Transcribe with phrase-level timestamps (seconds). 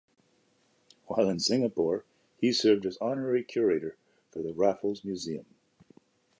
[1.05, 2.05] While in Singapore
[2.39, 3.97] he served as honorary curator
[4.31, 5.45] for the Raffles Museum.